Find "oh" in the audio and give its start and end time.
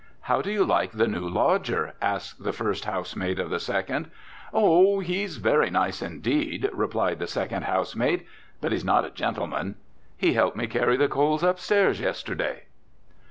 4.51-4.99